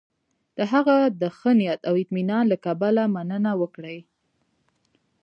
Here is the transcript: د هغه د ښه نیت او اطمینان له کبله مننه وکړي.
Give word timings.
د 0.57 0.59
هغه 0.71 0.97
د 1.21 1.23
ښه 1.37 1.51
نیت 1.59 1.79
او 1.89 1.93
اطمینان 2.03 2.43
له 2.51 2.57
کبله 2.65 3.03
مننه 3.15 3.51
وکړي. 3.61 3.99